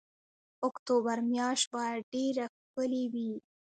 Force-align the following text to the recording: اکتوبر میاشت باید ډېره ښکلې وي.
اکتوبر 0.67 1.17
میاشت 1.29 1.67
باید 1.73 2.01
ډېره 2.13 2.45
ښکلې 2.63 3.03
وي. 3.13 3.31